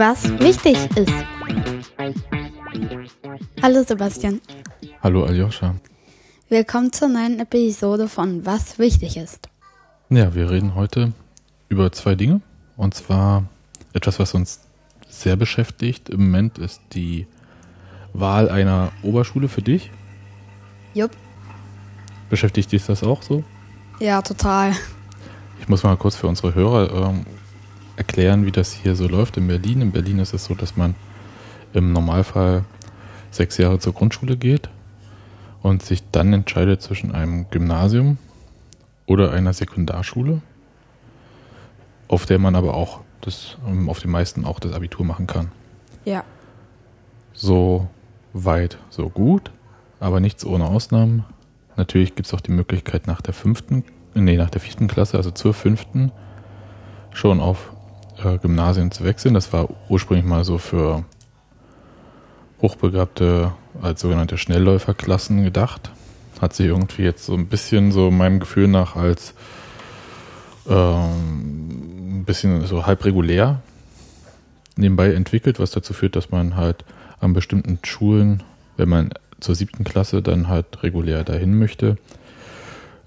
[0.00, 1.12] was wichtig ist.
[3.62, 4.40] Hallo Sebastian.
[5.02, 5.74] Hallo Aljoscha.
[6.48, 9.50] Willkommen zur neuen Episode von Was wichtig ist.
[10.08, 11.12] Ja, wir reden heute
[11.68, 12.40] über zwei Dinge.
[12.78, 13.44] Und zwar
[13.92, 14.60] etwas, was uns
[15.06, 17.26] sehr beschäftigt im Moment ist die
[18.14, 19.90] Wahl einer Oberschule für dich.
[20.94, 21.10] Jupp.
[22.30, 23.44] Beschäftigt dich das auch so?
[23.98, 24.72] Ja, total.
[25.60, 27.26] Ich muss mal kurz für unsere Hörer ähm,
[28.00, 29.82] erklären, wie das hier so läuft in Berlin.
[29.82, 30.94] In Berlin ist es so, dass man
[31.74, 32.64] im Normalfall
[33.30, 34.70] sechs Jahre zur Grundschule geht
[35.62, 38.16] und sich dann entscheidet zwischen einem Gymnasium
[39.06, 40.40] oder einer Sekundarschule,
[42.08, 45.52] auf der man aber auch das, ähm, auf den meisten auch das Abitur machen kann.
[46.06, 46.24] Ja.
[47.34, 47.86] So
[48.32, 49.50] weit, so gut,
[50.00, 51.24] aber nichts ohne Ausnahmen.
[51.76, 55.30] Natürlich gibt es auch die Möglichkeit nach der fünften, nee, nach der vierten Klasse, also
[55.30, 56.12] zur fünften,
[57.12, 57.72] schon auf
[58.24, 59.34] äh, Gymnasien zu wechseln.
[59.34, 61.04] Das war ursprünglich mal so für
[62.62, 65.90] Hochbegabte als sogenannte Schnellläuferklassen gedacht.
[66.40, 69.34] Hat sich irgendwie jetzt so ein bisschen so meinem Gefühl nach als
[70.68, 73.62] ähm, ein bisschen so halb regulär
[74.76, 76.84] nebenbei entwickelt, was dazu führt, dass man halt
[77.20, 78.42] an bestimmten Schulen,
[78.76, 79.10] wenn man
[79.40, 81.96] zur siebten Klasse dann halt regulär dahin möchte,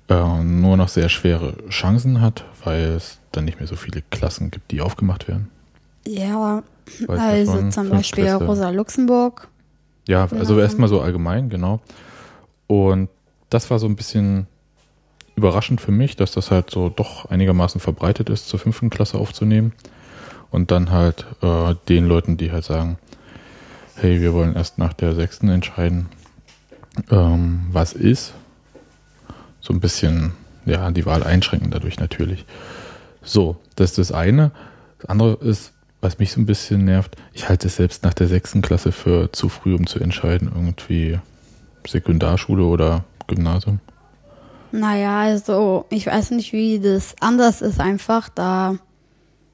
[0.10, 4.52] äh, nur noch sehr schwere Chancen hat, weil es dann nicht mehr so viele Klassen
[4.52, 5.50] gibt, die aufgemacht werden.
[6.06, 6.64] Ja,
[7.08, 8.46] also zum Beispiel Klässler.
[8.46, 9.48] Rosa Luxemburg.
[10.08, 11.80] Ja, also erstmal so allgemein, genau.
[12.68, 13.10] Und
[13.50, 14.48] das war so ein bisschen
[15.36, 19.74] überraschend für mich, dass das halt so doch einigermaßen verbreitet ist, zur fünften Klasse aufzunehmen.
[20.52, 22.98] Und dann halt äh, den Leuten, die halt sagen,
[23.96, 26.08] hey, wir wollen erst nach der sechsten entscheiden,
[27.10, 28.34] ähm, was ist.
[29.64, 30.34] So ein bisschen,
[30.66, 32.46] ja, die Wahl einschränken dadurch natürlich.
[33.24, 34.52] So, das ist das eine.
[35.00, 38.28] Das andere ist, was mich so ein bisschen nervt, ich halte es selbst nach der
[38.28, 41.18] sechsten Klasse für zu früh, um zu entscheiden, irgendwie
[41.88, 43.80] Sekundarschule oder Gymnasium.
[44.74, 48.28] Naja, also ich weiß nicht, wie das anders ist einfach.
[48.28, 48.76] Da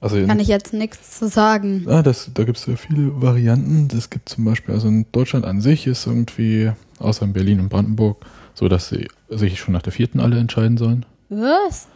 [0.02, 1.86] also kann ich jetzt nichts zu sagen.
[1.88, 3.96] Ah, das, da gibt es ja viele Varianten.
[3.96, 7.70] Es gibt zum Beispiel, also in Deutschland an sich ist irgendwie, außer in Berlin und
[7.70, 8.26] Brandenburg,
[8.60, 11.06] so, dass sie sich schon nach der vierten alle entscheiden sollen.
[11.30, 11.88] Was?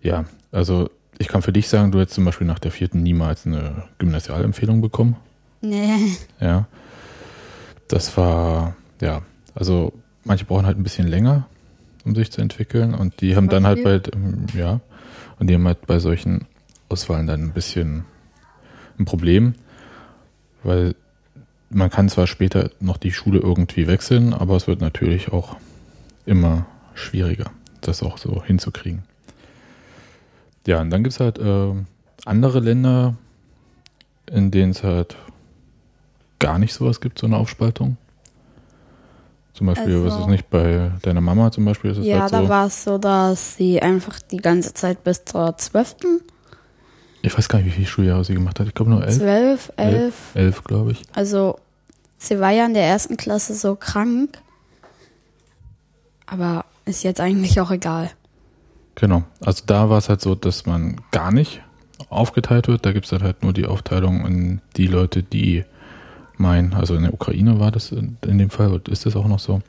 [0.00, 0.88] Ja, also
[1.18, 4.80] ich kann für dich sagen, du hättest zum Beispiel nach der vierten niemals eine Gymnasialempfehlung
[4.80, 5.16] bekommen.
[5.62, 6.16] Nee.
[6.38, 6.68] Ja.
[7.88, 9.22] Das war, ja,
[9.56, 11.48] also manche brauchen halt ein bisschen länger,
[12.04, 14.80] um sich zu entwickeln und die haben dann halt bei, ähm, ja,
[15.40, 16.46] und die haben halt bei solchen
[16.88, 18.04] Auswahlen dann ein bisschen
[18.96, 19.54] ein Problem,
[20.62, 20.94] weil
[21.68, 25.56] man kann zwar später noch die Schule irgendwie wechseln, aber es wird natürlich auch
[26.26, 27.50] immer schwieriger,
[27.80, 29.02] das auch so hinzukriegen.
[30.66, 31.72] Ja, und dann gibt es halt äh,
[32.24, 33.14] andere Länder,
[34.30, 35.16] in denen es halt
[36.38, 37.96] gar nicht sowas gibt, so eine Aufspaltung.
[39.54, 41.90] Zum Beispiel, also, was ist nicht bei deiner Mama zum Beispiel?
[41.90, 45.04] Ist es ja, halt so, da war es so, dass sie einfach die ganze Zeit
[45.04, 45.96] bis zur 12.
[47.20, 48.66] Ich weiß gar nicht, wie viele Schuljahre sie gemacht hat.
[48.66, 49.16] Ich glaube nur elf.
[49.16, 49.94] Zwölf, elf.
[49.94, 51.02] Elf, elf glaube ich.
[51.12, 51.58] Also,
[52.18, 54.38] sie war ja in der ersten Klasse so krank.
[56.32, 58.10] Aber ist jetzt eigentlich auch egal.
[58.94, 59.22] Genau.
[59.44, 61.60] Also da war es halt so, dass man gar nicht
[62.08, 62.86] aufgeteilt wird.
[62.86, 65.64] Da gibt es dann halt nur die Aufteilung in die Leute, die
[66.38, 69.28] meinen, also in der Ukraine war das in, in dem Fall, und ist das auch
[69.28, 69.60] noch so,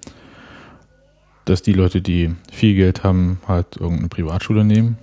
[1.44, 4.97] dass die Leute, die viel Geld haben, halt irgendeine Privatschule nehmen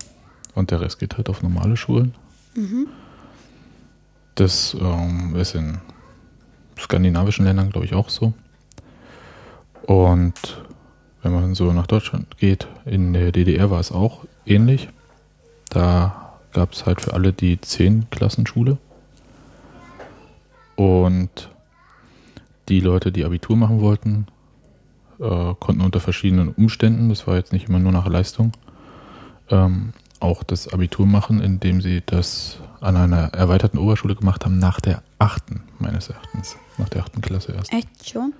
[0.54, 2.14] und der Rest geht halt auf normale Schulen.
[2.54, 2.86] Mhm.
[4.34, 5.78] Das ähm, ist in
[6.78, 8.32] skandinavischen Ländern, glaube ich, auch so.
[9.86, 10.62] Und
[11.22, 14.88] wenn man so nach Deutschland geht, in der DDR war es auch ähnlich.
[15.68, 18.78] Da gab es halt für alle die 10 Klassenschule.
[20.76, 21.50] Und
[22.68, 24.26] die Leute, die Abitur machen wollten,
[25.18, 28.52] äh, konnten unter verschiedenen Umständen, das war jetzt nicht immer nur nach Leistung,
[29.50, 34.80] ähm, auch das Abitur machen, indem sie das an einer erweiterten Oberschule gemacht haben, nach
[34.80, 36.56] der achten, meines Erachtens.
[36.78, 37.72] Nach der achten Klasse erst.
[37.72, 38.32] Echt schon?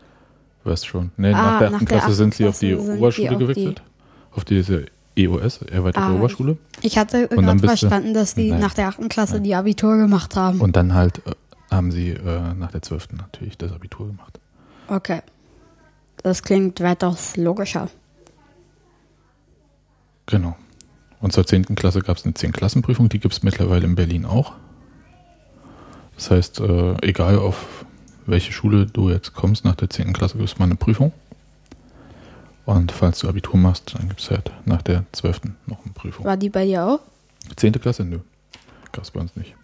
[0.64, 1.10] Weißt schon.
[1.16, 3.82] Nee, ah, nach der achten Klasse sind sie auf die Oberschule gewechselt.
[3.84, 4.86] Die auf diese
[5.16, 6.58] EOS, erweiterte ah, Oberschule.
[6.82, 9.44] Ich hatte gerade verstanden, dass die nein, nach der achten Klasse nein.
[9.44, 10.60] die Abitur gemacht haben.
[10.60, 11.32] Und dann halt äh,
[11.70, 14.38] haben sie äh, nach der zwölften natürlich das Abitur gemacht.
[14.88, 15.20] Okay.
[16.22, 17.88] Das klingt weitaus logischer.
[20.26, 20.56] Genau.
[21.20, 24.54] Und zur zehnten Klasse gab es eine Zehn-Klassenprüfung, die gibt es mittlerweile in Berlin auch.
[26.14, 27.84] Das heißt, äh, egal auf
[28.30, 30.12] welche Schule du jetzt kommst, nach der 10.
[30.12, 31.12] Klasse gibt es mal eine Prüfung.
[32.66, 35.40] Und falls du Abitur machst, dann gibt es halt nach der 12.
[35.66, 36.24] noch eine Prüfung.
[36.24, 37.00] War die bei dir auch?
[37.56, 37.72] 10.
[37.80, 38.04] Klasse?
[38.04, 38.20] Nö.
[38.92, 39.54] Gab es bei uns nicht.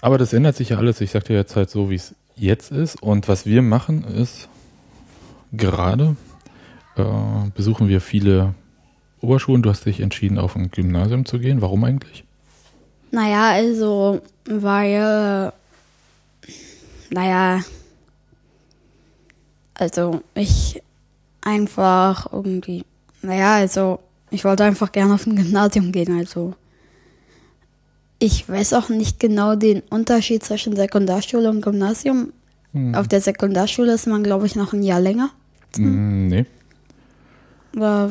[0.00, 1.00] Aber das ändert sich ja alles.
[1.00, 3.02] Ich sag dir jetzt halt so, wie es jetzt ist.
[3.02, 4.48] Und was wir machen, ist
[5.52, 6.16] gerade
[6.96, 7.04] äh,
[7.54, 8.54] besuchen wir viele
[9.20, 9.62] Oberschulen.
[9.62, 11.60] Du hast dich entschieden, auf ein Gymnasium zu gehen.
[11.60, 12.24] Warum eigentlich?
[13.10, 15.52] Naja, also, weil,
[17.14, 17.62] naja,
[19.74, 20.82] also ich
[21.40, 22.84] einfach irgendwie,
[23.22, 24.00] naja, also
[24.30, 26.54] ich wollte einfach gerne auf ein Gymnasium gehen, also
[28.18, 32.32] ich weiß auch nicht genau den Unterschied zwischen Sekundarschule und Gymnasium.
[32.72, 32.94] Hm.
[32.94, 35.30] Auf der Sekundarschule ist man, glaube ich, noch ein Jahr länger.
[35.76, 36.46] Hm, nee.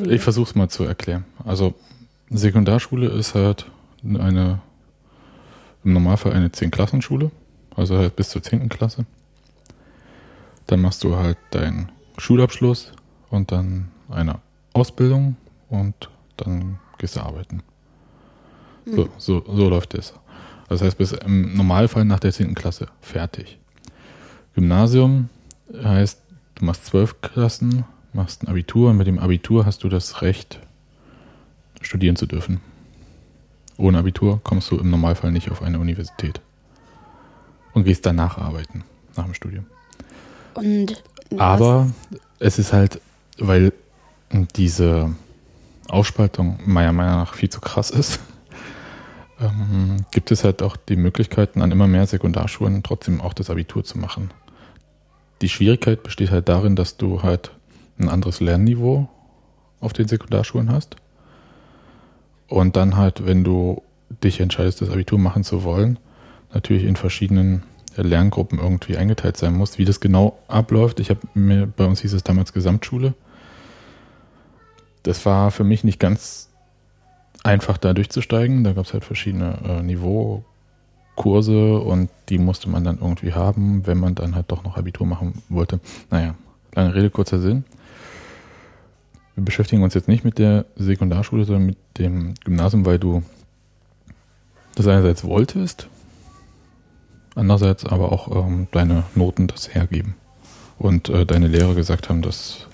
[0.09, 1.25] Ich versuche es mal zu erklären.
[1.43, 1.73] Also
[2.29, 3.65] Sekundarschule ist halt
[4.03, 4.61] eine
[5.83, 7.31] im Normalfall eine 10-Klassenschule,
[7.75, 8.69] also halt bis zur 10.
[8.69, 9.05] Klasse.
[10.67, 12.91] Dann machst du halt deinen Schulabschluss
[13.29, 14.39] und dann eine
[14.73, 15.35] Ausbildung
[15.69, 17.63] und dann gehst du arbeiten.
[18.85, 18.95] Mhm.
[18.95, 20.13] So, so, so läuft es.
[20.69, 22.55] Das heißt, bis im Normalfall nach der 10.
[22.55, 23.59] Klasse fertig.
[24.55, 25.29] Gymnasium
[25.83, 26.21] heißt,
[26.55, 30.59] du machst zwölf Klassen, machst ein Abitur und mit dem Abitur hast du das Recht,
[31.81, 32.61] studieren zu dürfen.
[33.77, 36.41] Ohne Abitur kommst du im Normalfall nicht auf eine Universität.
[37.73, 38.83] Und gehst danach arbeiten,
[39.15, 39.65] nach dem Studium.
[40.53, 41.03] Und
[41.37, 41.89] Aber
[42.39, 43.01] es ist halt,
[43.37, 43.73] weil
[44.55, 45.13] diese
[45.87, 48.19] Aufspaltung meiner Meinung nach viel zu krass ist,
[49.39, 53.83] ähm, gibt es halt auch die Möglichkeiten, an immer mehr Sekundarschulen trotzdem auch das Abitur
[53.83, 54.31] zu machen.
[55.41, 57.51] Die Schwierigkeit besteht halt darin, dass du halt
[57.99, 59.09] ein anderes Lernniveau
[59.79, 60.95] auf den Sekundarschulen hast.
[62.47, 63.81] Und dann halt, wenn du
[64.23, 65.99] dich entscheidest, das Abitur machen zu wollen,
[66.53, 67.63] natürlich in verschiedenen
[67.95, 69.77] Lerngruppen irgendwie eingeteilt sein musst.
[69.77, 73.13] Wie das genau abläuft, ich habe mir, bei uns hieß es damals Gesamtschule.
[75.03, 76.49] Das war für mich nicht ganz
[77.43, 78.63] einfach da durchzusteigen.
[78.63, 83.99] Da gab es halt verschiedene äh, Niveaukurse und die musste man dann irgendwie haben, wenn
[83.99, 85.79] man dann halt doch noch Abitur machen wollte.
[86.09, 86.35] Naja,
[86.73, 87.65] lange Rede, kurzer Sinn.
[89.35, 93.23] Wir beschäftigen uns jetzt nicht mit der Sekundarschule, sondern mit dem Gymnasium, weil du
[94.75, 95.87] das einerseits wolltest,
[97.35, 100.15] andererseits aber auch ähm, deine Noten das hergeben
[100.77, 102.67] und äh, deine Lehrer gesagt haben, das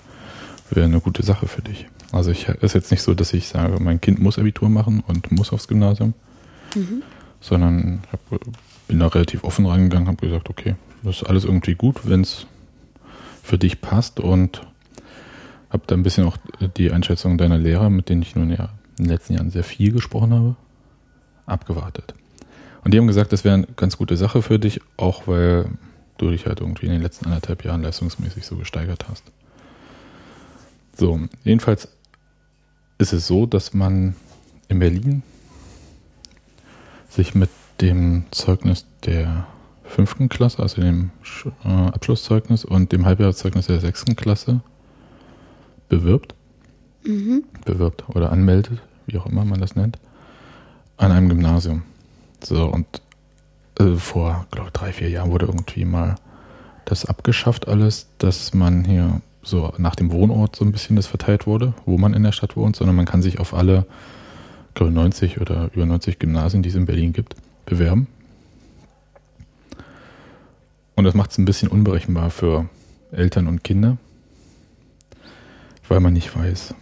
[0.70, 1.86] wäre eine gute Sache für dich.
[2.12, 5.30] Also ich ist jetzt nicht so, dass ich sage, mein Kind muss Abitur machen und
[5.32, 6.14] muss aufs Gymnasium,
[6.74, 7.02] mhm.
[7.40, 8.20] sondern hab,
[8.88, 12.46] bin da relativ offen reingegangen, habe gesagt, okay, das ist alles irgendwie gut, wenn es
[13.42, 14.62] für dich passt und
[15.70, 16.36] habe da ein bisschen auch
[16.76, 19.92] die Einschätzung deiner Lehrer, mit denen ich nun ja in den letzten Jahren sehr viel
[19.92, 20.56] gesprochen habe,
[21.46, 22.14] abgewartet.
[22.82, 25.70] Und die haben gesagt, das wäre eine ganz gute Sache für dich, auch weil
[26.18, 29.24] du dich halt irgendwie in den letzten anderthalb Jahren leistungsmäßig so gesteigert hast.
[30.96, 31.88] So, jedenfalls
[32.98, 34.14] ist es so, dass man
[34.68, 35.22] in Berlin
[37.08, 37.50] sich mit
[37.80, 39.46] dem Zeugnis der
[39.84, 41.10] fünften Klasse, also dem
[41.64, 44.60] äh, Abschlusszeugnis und dem Halbjahreszeugnis der sechsten Klasse
[45.88, 46.34] bewirbt,
[47.04, 47.44] mhm.
[47.64, 49.98] bewirbt oder anmeldet, wie auch immer man das nennt,
[50.96, 51.82] an einem Gymnasium.
[52.42, 52.86] So, und
[53.78, 56.16] äh, vor, glaube ich, drei, vier Jahren wurde irgendwie mal
[56.84, 61.46] das abgeschafft alles, dass man hier so nach dem Wohnort so ein bisschen das verteilt
[61.46, 63.86] wurde, wo man in der Stadt wohnt, sondern man kann sich auf alle,
[64.74, 68.06] glaube 90 oder über 90 Gymnasien, die es in Berlin gibt, bewerben.
[70.96, 72.68] Und das macht es ein bisschen unberechenbar für
[73.12, 73.96] Eltern und Kinder,
[75.88, 76.74] weil man nicht weiß,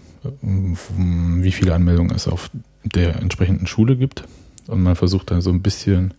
[0.42, 2.50] wie viele Anmeldungen es auf
[2.82, 4.24] der entsprechenden Schule gibt.
[4.68, 6.14] Und man versucht dann so ein bisschen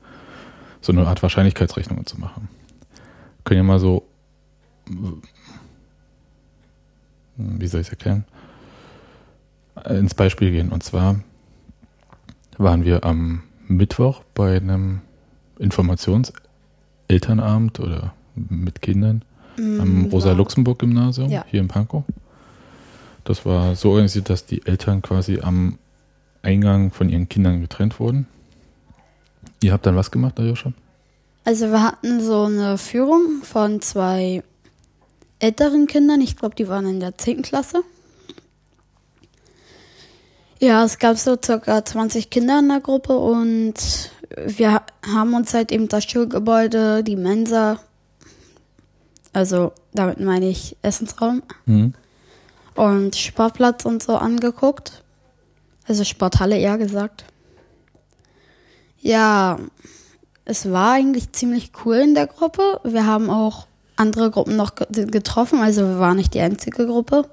[0.81, 2.49] so eine Art Wahrscheinlichkeitsrechnung zu machen.
[3.37, 4.05] Wir können ja mal so
[7.39, 8.23] wie soll ich es erklären,
[9.87, 10.69] ins Beispiel gehen.
[10.69, 11.19] Und zwar
[12.57, 15.01] waren wir am Mittwoch bei einem
[15.57, 19.23] Informationselternabend oder mit Kindern
[19.57, 21.45] mm, am Rosa-Luxemburg-Gymnasium ja.
[21.49, 22.03] hier in Pankow.
[23.23, 25.77] Das war so organisiert, dass die Eltern quasi am
[26.41, 28.27] Eingang von ihren Kindern getrennt wurden.
[29.61, 30.73] Ihr habt dann was gemacht, Ayosha?
[31.43, 34.43] Also wir hatten so eine Führung von zwei
[35.39, 36.21] älteren Kindern.
[36.21, 37.41] Ich glaube, die waren in der 10.
[37.41, 37.83] Klasse.
[40.59, 43.75] Ja, es gab so circa 20 Kinder in der Gruppe und
[44.45, 47.79] wir haben uns halt eben das Schulgebäude, die Mensa,
[49.31, 51.93] also damit meine ich Essensraum mhm.
[52.75, 55.03] und Sportplatz und so angeguckt.
[55.87, 57.25] Also Sporthalle eher gesagt.
[59.01, 59.59] Ja,
[60.45, 62.81] es war eigentlich ziemlich cool in der Gruppe.
[62.83, 67.29] Wir haben auch andere Gruppen noch getroffen, also wir waren nicht die einzige Gruppe.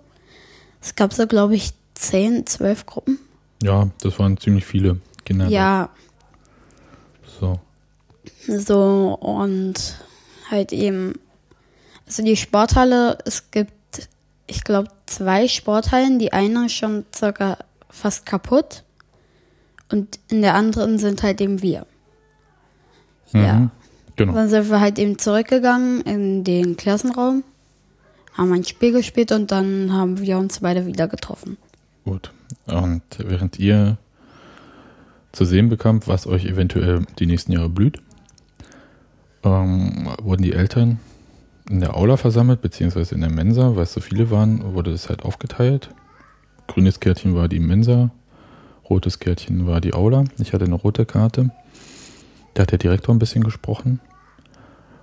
[0.82, 3.18] Es gab so, glaube ich, zehn, zwölf Gruppen.
[3.62, 5.48] Ja, das waren ziemlich viele Kinder.
[5.48, 5.90] Ja.
[7.40, 7.58] So.
[8.46, 9.96] So und
[10.50, 11.14] halt eben,
[12.06, 13.72] also die Sporthalle, es gibt,
[14.46, 16.18] ich glaube, zwei Sporthallen.
[16.18, 17.58] Die eine ist schon circa
[17.88, 18.84] fast kaputt
[19.90, 21.86] und in der anderen sind halt eben wir.
[23.32, 23.40] Mhm.
[23.40, 23.70] Ja.
[24.16, 24.32] Genau.
[24.32, 27.44] Dann sind wir halt eben zurückgegangen in den Klassenraum,
[28.32, 31.58] haben ein Spiel gespielt und dann haben wir uns beide wieder getroffen.
[32.04, 32.32] Gut.
[32.66, 33.98] Und während ihr
[35.32, 38.00] zu sehen bekamt, was euch eventuell die nächsten Jahre blüht,
[39.44, 40.98] ähm, wurden die Eltern
[41.68, 45.08] in der Aula versammelt, beziehungsweise in der Mensa, weil es so viele waren, wurde das
[45.08, 45.90] halt aufgeteilt.
[46.68, 48.10] Grünes Kärtchen war die Mensa,
[48.88, 50.24] rotes Kärtchen war die Aula.
[50.38, 51.50] Ich hatte eine rote Karte.
[52.54, 54.00] Da hat der Direktor ein bisschen gesprochen.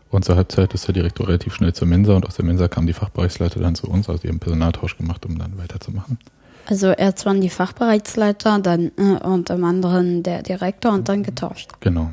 [0.10, 2.86] Und zur Halbzeit ist der Direktor relativ schnell zur Mensa und aus der Mensa kam
[2.86, 4.10] die Fachbereichsleiter dann zu uns.
[4.10, 6.20] Also die haben Personaltausch gemacht, um dann weiterzumachen.
[6.68, 11.72] Also erst waren die Fachbereichsleiter, dann äh, und im anderen der Direktor und dann getauscht.
[11.80, 12.12] Genau.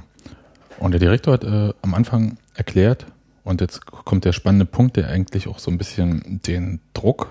[0.79, 3.07] Und der Direktor hat äh, am Anfang erklärt,
[3.45, 7.29] und jetzt kommt der spannende Punkt, der eigentlich auch so ein bisschen den Druck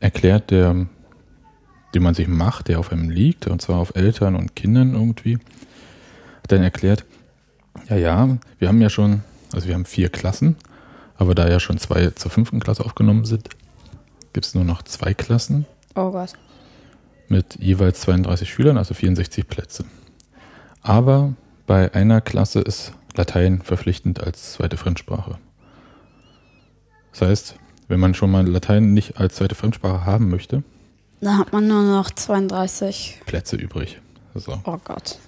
[0.00, 0.86] erklärt, der,
[1.94, 5.34] den man sich macht, der auf einem liegt, und zwar auf Eltern und Kindern irgendwie.
[6.42, 7.04] Hat dann erklärt,
[7.88, 9.22] ja, ja, wir haben ja schon,
[9.52, 10.56] also wir haben vier Klassen,
[11.16, 13.48] aber da ja schon zwei zur fünften Klasse aufgenommen sind,
[14.32, 16.32] gibt es nur noch zwei Klassen Oh Gott.
[17.28, 19.84] mit jeweils 32 Schülern, also 64 Plätze.
[20.80, 21.34] Aber
[21.66, 25.38] bei einer Klasse ist Latein verpflichtend als zweite Fremdsprache.
[27.12, 27.56] Das heißt,
[27.88, 30.62] wenn man schon mal Latein nicht als zweite Fremdsprache haben möchte,
[31.22, 33.20] Da hat man nur noch 32.
[33.26, 34.00] Plätze übrig.
[34.34, 34.60] So.
[34.64, 35.18] Oh Gott.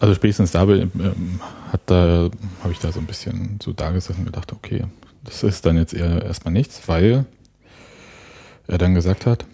[0.00, 2.28] Also spätestens da ähm, hat da
[2.62, 4.84] habe ich da so ein bisschen so da gesessen und gedacht, okay,
[5.22, 7.24] das ist dann jetzt eher erstmal nichts, weil
[8.66, 9.44] er dann gesagt hat,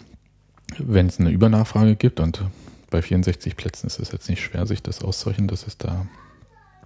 [0.79, 2.41] wenn es eine Übernachfrage gibt und
[2.89, 6.07] bei 64 Plätzen ist es jetzt nicht schwer, sich das auszurechnen, dass es da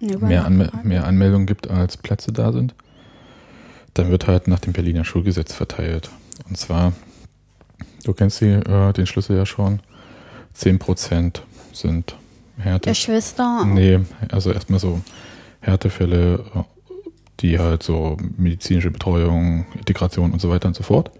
[0.00, 2.74] mehr, Anme mehr Anmeldungen gibt, als Plätze da sind,
[3.94, 6.10] dann wird halt nach dem Berliner Schulgesetz verteilt.
[6.46, 6.92] Und zwar,
[8.04, 9.80] du kennst die, äh, den Schlüssel ja schon,
[10.56, 11.42] 10%
[11.72, 12.16] sind
[12.58, 12.90] Härte.
[12.90, 13.64] Geschwister.
[13.64, 15.00] Nee, also erstmal so
[15.60, 16.44] Härtefälle,
[17.40, 21.10] die halt so medizinische Betreuung, Integration und so weiter und so fort.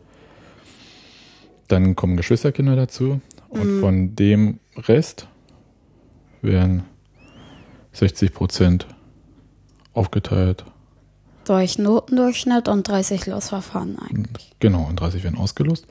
[1.68, 3.80] Dann kommen Geschwisterkinder dazu und Mhm.
[3.80, 5.26] von dem Rest
[6.42, 6.84] werden
[7.92, 8.86] 60 Prozent
[9.92, 10.64] aufgeteilt.
[11.46, 14.52] Durch Notendurchschnitt und 30 Losverfahren eigentlich.
[14.60, 15.86] Genau, und 30 werden ausgelost.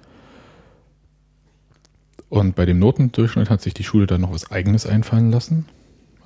[2.33, 5.67] Und bei dem Notendurchschnitt hat sich die Schule dann noch was Eigenes einfallen lassen.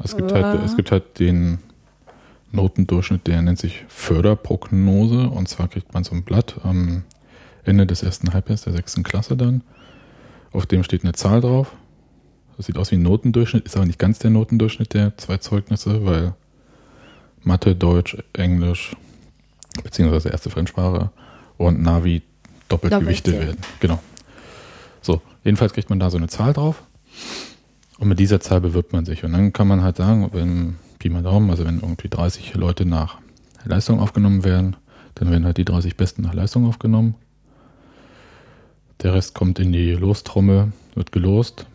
[0.02, 1.60] Es gibt, halt, es gibt halt den
[2.54, 5.28] Notendurchschnitt, der nennt sich Förderprognose.
[5.28, 7.04] Und zwar kriegt man so ein Blatt am
[7.66, 9.64] Ende des ersten Halbjahres der sechsten Klasse dann.
[10.54, 11.74] Auf dem steht eine Zahl drauf.
[12.56, 16.06] Das sieht aus wie ein Notendurchschnitt, ist aber nicht ganz der Notendurchschnitt der zwei Zeugnisse,
[16.06, 16.36] weil
[17.44, 18.96] Mathe, Deutsch, Englisch,
[19.84, 21.12] beziehungsweise erste Fremdsprache
[21.58, 22.22] und Navi
[22.70, 23.58] doppelt gewichtet werden.
[23.82, 24.00] Genau.
[25.02, 26.84] So, jedenfalls kriegt man da so eine Zahl drauf
[28.00, 29.24] und mit dieser Zahl bewirbt man sich.
[29.24, 32.86] Und dann kann man halt sagen, wenn Pi mal Daumen, also wenn irgendwie 30 Leute
[32.86, 33.18] nach
[33.64, 34.76] Leistung aufgenommen werden,
[35.16, 37.16] dann werden halt die 30 Besten nach Leistung aufgenommen.
[39.02, 41.66] Der Rest kommt in die Lostrommel, wird gelost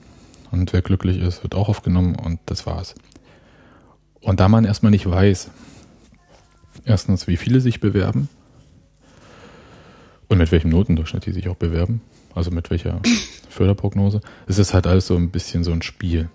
[0.51, 2.95] und wer glücklich ist, wird auch aufgenommen und das war's.
[4.21, 5.51] Und da man erstmal nicht weiß,
[6.85, 8.29] erstens, wie viele sich bewerben
[10.29, 12.03] und mit welchem Notendurchschnitt die sich auch bewerben,
[12.35, 13.01] also mit welcher
[13.49, 16.29] Förderprognose, ist es halt alles so ein bisschen so ein Spiel.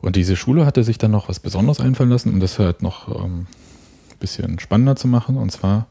[0.00, 3.08] Und diese Schule hatte sich dann noch was Besonderes einfallen lassen, um das halt noch
[3.08, 3.46] ähm,
[4.10, 5.36] ein bisschen spannender zu machen.
[5.36, 5.86] Und zwar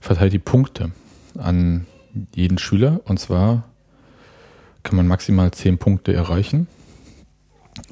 [0.00, 0.92] verteilt die Punkte
[1.36, 1.86] an
[2.34, 3.00] jeden Schüler.
[3.04, 3.64] Und zwar
[4.82, 6.68] kann man maximal 10 Punkte erreichen.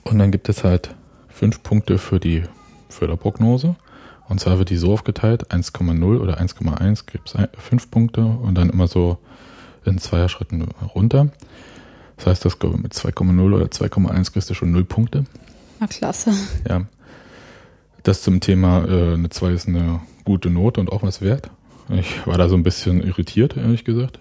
[0.04, 0.94] Und dann gibt es halt
[1.28, 2.44] 5 Punkte für die
[2.88, 3.76] Förderprognose.
[4.28, 8.71] Und zwar wird die so aufgeteilt, 1,0 oder 1,1 gibt es 5 Punkte und dann
[8.71, 9.18] immer so
[9.85, 10.62] in Zweierschritten
[10.95, 11.29] runter.
[12.17, 15.25] Das heißt, das mit 2,0 oder 2,1 kriegst du schon 0 Punkte.
[15.81, 16.33] Na klasse.
[16.69, 16.87] Ja.
[18.03, 21.51] Das zum Thema, äh, eine 2 ist eine gute Note und auch was wert.
[21.89, 24.19] Ich war da so ein bisschen irritiert, ehrlich gesagt.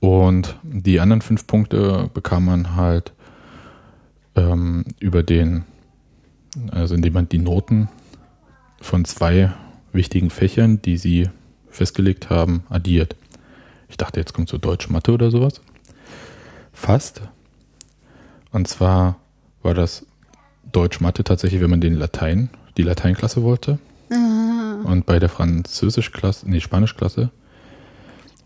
[0.00, 3.12] Und die anderen fünf Punkte bekam man halt
[4.34, 5.64] ähm, über den,
[6.70, 7.88] also indem man die Noten
[8.80, 9.52] von zwei
[9.92, 11.28] wichtigen Fächern, die sie
[11.68, 13.16] festgelegt haben, addiert.
[13.90, 15.60] Ich dachte, jetzt kommt so Deutsch, Mathe oder sowas.
[16.72, 17.20] Fast.
[18.52, 19.16] Und zwar
[19.62, 20.06] war das
[20.72, 23.78] Deutsch-Mathe tatsächlich, wenn man den Latein, die Lateinklasse wollte.
[24.10, 27.30] Und bei der Französisch-Klasse, nee, Spanisch-Klasse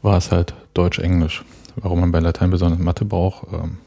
[0.02, 1.44] war es halt Deutsch-Englisch.
[1.76, 3.78] Warum man bei Latein besonders Mathe braucht, ähm,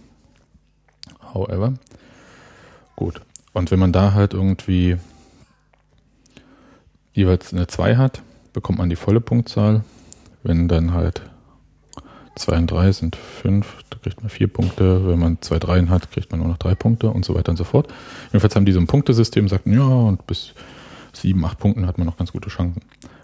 [1.33, 1.73] however.
[2.95, 3.21] Gut.
[3.53, 4.97] Und wenn man da halt irgendwie
[7.13, 8.21] jeweils eine 2 hat,
[8.53, 9.83] bekommt man die volle Punktzahl.
[10.43, 11.21] Wenn dann halt
[12.39, 15.07] 2 und 3 sind 5, da kriegt man 4 Punkte.
[15.07, 17.57] Wenn man 2 Dreien hat, kriegt man nur noch 3 Punkte und so weiter und
[17.57, 17.93] so fort.
[18.27, 20.53] Jedenfalls haben die so ein Punktesystem, sagten, ja, und bis
[21.13, 22.81] 7, 8 Punkten hat man noch ganz gute Chancen.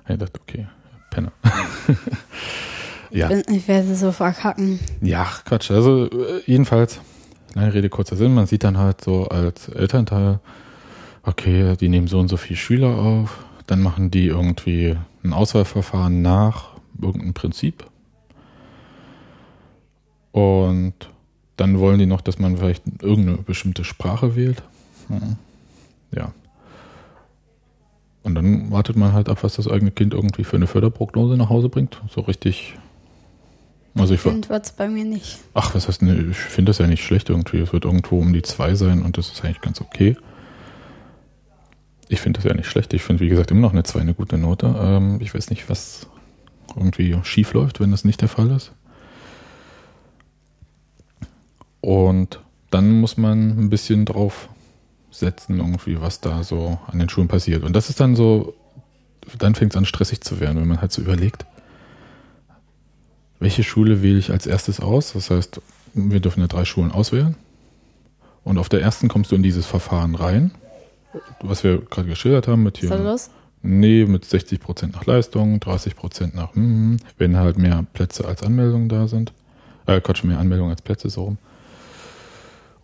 [0.08, 0.68] Ich dachte, okay,
[1.10, 1.32] Penner.
[3.12, 3.30] ja.
[3.48, 4.80] Ich werde so verkacken.
[5.02, 5.72] Ja, Quatsch.
[5.72, 7.00] Also äh, jedenfalls,
[7.54, 10.40] lange Rede, kurzer Sinn, man sieht dann halt so als Elternteil,
[11.24, 16.22] okay, die nehmen so und so viele Schüler auf, dann machen die irgendwie ein Auswahlverfahren
[16.22, 17.86] nach irgendeinem Prinzip.
[20.34, 20.94] Und
[21.56, 24.64] dann wollen die noch, dass man vielleicht irgendeine bestimmte Sprache wählt.
[26.12, 26.34] Ja.
[28.24, 31.50] Und dann wartet man halt ab, was das eigene Kind irgendwie für eine Förderprognose nach
[31.50, 32.02] Hause bringt.
[32.10, 32.76] So richtig.
[33.96, 35.40] Also ich finde es bei mir nicht.
[35.54, 36.32] Ach, was heißt denn?
[36.32, 37.60] Ich finde das ja nicht schlecht irgendwie.
[37.60, 40.18] Es wird irgendwo um die zwei sein und das ist eigentlich ganz okay.
[42.10, 42.94] Ich finde das ja nicht schlecht.
[42.94, 44.76] Ich finde, wie gesagt, immer noch eine 2 eine gute Note.
[44.78, 46.08] Ähm, ich weiß nicht, was
[46.76, 48.72] irgendwie schief läuft, wenn das nicht der Fall ist.
[51.84, 52.40] Und
[52.72, 54.48] dann muss man ein bisschen drauf
[55.12, 57.66] setzen, irgendwie, was da so an den Schulen passiert.
[57.66, 58.54] Und das ist dann so,
[59.38, 61.46] dann fängt es an stressig zu werden, wenn man halt so überlegt,
[63.42, 65.12] welche Schule wähle ich als erstes aus?
[65.12, 65.60] Das heißt,
[65.94, 67.36] wir dürfen ja drei Schulen auswählen.
[68.46, 70.52] Und auf der ersten kommst du in dieses Verfahren rein,
[71.42, 72.92] was wir gerade geschildert haben mit hier.
[72.92, 73.30] Das los?
[73.62, 78.42] Nee, mit 60 Prozent nach Leistung, 30 Prozent nach, hm, wenn halt mehr Plätze als
[78.42, 79.34] Anmeldungen da sind.
[79.86, 81.38] Äh, Quatsch, mehr Anmeldungen als Plätze so rum.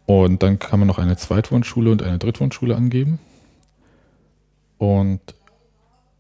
[0.10, 3.20] Und dann kann man noch eine Zweitwohnschule und eine Drittwohnschule angeben.
[4.80, 5.20] Und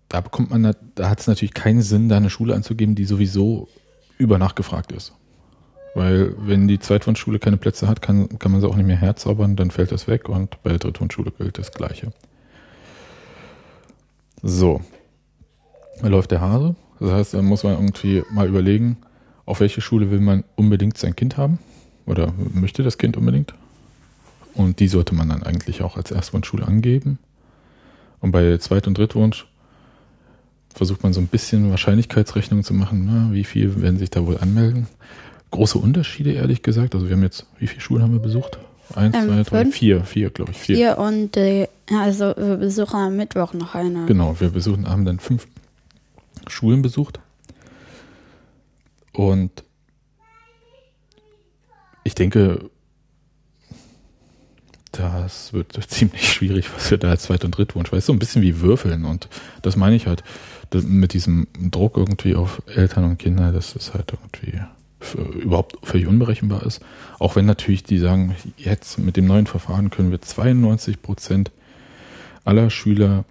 [0.10, 3.67] da bekommt man, da hat es natürlich keinen Sinn, da eine Schule anzugeben, die sowieso
[4.19, 5.13] über nachgefragt ist.
[5.96, 9.56] Weil wenn die Zweitwohnschule keine Plätze hat, kann, kann man sie auch nicht mehr herzaubern,
[9.56, 12.13] dann fällt das weg und bei der Drittwohnschule gilt das Gleiche.
[14.43, 14.82] So.
[15.99, 16.75] Da läuft der Hase.
[16.99, 18.97] Das heißt, da muss man irgendwie mal überlegen,
[19.47, 21.58] auf welche Schule will man unbedingt sein Kind haben?
[22.06, 23.56] Oder möchte das Kind unbedingt?
[24.60, 27.17] Und die sollte man dann eigentlich auch als Erstwunschschule angeben.
[28.19, 29.48] Und bei Zweit- und Drittwunsch
[30.76, 33.06] versucht man so ein bisschen Wahrscheinlichkeitsrechnung zu machen.
[33.06, 34.88] Na, wie viel werden sich da wohl anmelden?
[35.52, 36.93] Große Unterschiede, ehrlich gesagt.
[36.93, 38.60] Also wir haben jetzt, wie viele Schulen haben wir besucht?
[38.95, 39.76] Eins, ähm, zwei, drei, fünf?
[39.78, 40.58] vier, vier, glaube ich.
[40.58, 44.08] Vier, vier und äh, also wir besuchen am Mittwoch noch eine.
[44.08, 45.48] Genau, wir besuchen, haben dann fünf
[46.48, 47.22] Schulen besucht.
[49.13, 49.63] Und
[52.04, 52.69] ich denke,
[55.00, 58.20] das wird ziemlich schwierig, was wir da als Zweit- und Drittwunsch, weil es so ein
[58.20, 59.30] bisschen wie Würfeln und
[59.62, 60.24] das meine ich halt
[60.74, 64.60] mit diesem Druck irgendwie auf Eltern und Kinder, dass es halt irgendwie
[65.00, 66.82] für, überhaupt völlig unberechenbar ist.
[67.18, 71.52] Auch wenn natürlich die sagen, jetzt mit dem neuen Verfahren können wir 92 Prozent
[72.46, 73.26] aller Schüler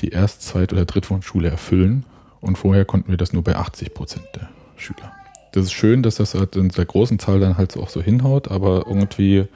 [0.00, 2.04] die Erst-, Zweit- oder Drittwunschschule erfüllen
[2.40, 5.12] und vorher konnten wir das nur bei 80 Prozent der Schüler.
[5.52, 8.50] Das ist schön, dass das halt in der großen Zahl dann halt auch so hinhaut,
[8.50, 9.46] aber irgendwie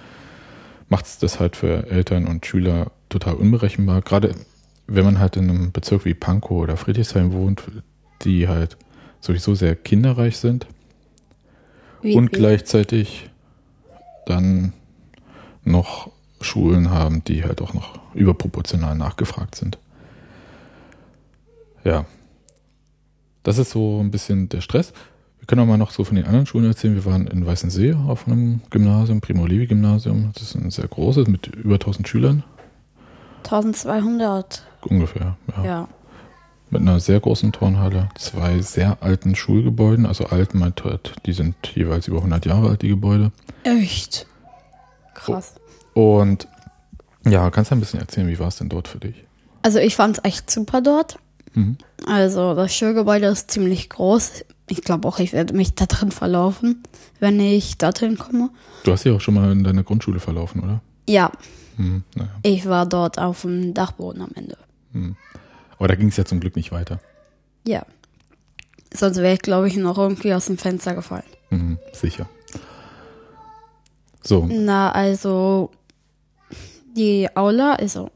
[0.92, 4.02] macht es das halt für Eltern und Schüler total unberechenbar.
[4.02, 4.34] Gerade
[4.86, 7.62] wenn man halt in einem Bezirk wie Pankow oder Friedrichshain wohnt,
[8.20, 8.76] die halt
[9.18, 10.66] sowieso sehr kinderreich sind
[12.02, 12.40] wie und viel?
[12.40, 13.30] gleichzeitig
[14.26, 14.74] dann
[15.64, 16.10] noch
[16.42, 19.78] Schulen haben, die halt auch noch überproportional nachgefragt sind.
[21.84, 22.04] Ja,
[23.44, 24.92] das ist so ein bisschen der Stress.
[25.42, 26.94] Wir können auch mal noch so von den anderen Schulen erzählen.
[26.94, 30.30] Wir waren in Weißensee auf einem Gymnasium, Primo Levi Gymnasium.
[30.34, 32.44] Das ist ein sehr großes mit über 1000 Schülern.
[33.38, 34.62] 1200.
[34.82, 35.64] Ungefähr, ja.
[35.64, 35.88] ja.
[36.70, 40.06] Mit einer sehr großen Turnhalle, zwei sehr alten Schulgebäuden.
[40.06, 43.32] Also alt halt, die sind jeweils über 100 Jahre alt, die Gebäude.
[43.64, 44.28] Echt?
[45.14, 45.56] Krass.
[45.92, 46.46] Und
[47.26, 49.24] ja, kannst du ein bisschen erzählen, wie war es denn dort für dich?
[49.62, 51.18] Also ich fand es echt super dort.
[51.54, 51.78] Mhm.
[52.06, 56.82] Also das Schulgebäude ist ziemlich groß ich glaube auch, ich werde mich da drin verlaufen,
[57.20, 58.50] wenn ich dorthin komme.
[58.84, 60.80] Du hast ja auch schon mal in deiner Grundschule verlaufen, oder?
[61.06, 61.30] Ja.
[61.76, 62.30] Hm, naja.
[62.42, 64.56] Ich war dort auf dem Dachboden am Ende.
[64.92, 65.16] Hm.
[65.78, 67.00] Aber da ging es ja zum Glück nicht weiter.
[67.66, 67.84] Ja.
[68.94, 71.24] Sonst wäre ich, glaube ich, noch irgendwie aus dem Fenster gefallen.
[71.50, 72.28] Hm, sicher.
[74.22, 74.48] So.
[74.50, 75.70] Na, also
[76.96, 78.10] die Aula, also